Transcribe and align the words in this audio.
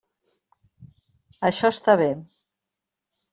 Això 1.49 1.71
està 1.75 1.97
bé. 2.03 2.09